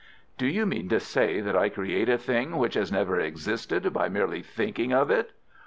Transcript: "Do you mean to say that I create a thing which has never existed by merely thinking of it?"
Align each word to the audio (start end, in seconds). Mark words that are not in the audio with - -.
"Do 0.39 0.47
you 0.47 0.65
mean 0.65 0.89
to 0.89 0.99
say 0.99 1.41
that 1.41 1.55
I 1.55 1.69
create 1.69 2.09
a 2.09 2.17
thing 2.17 2.57
which 2.57 2.73
has 2.73 2.91
never 2.91 3.19
existed 3.19 3.93
by 3.93 4.09
merely 4.09 4.41
thinking 4.41 4.91
of 4.93 5.11
it?" 5.11 5.29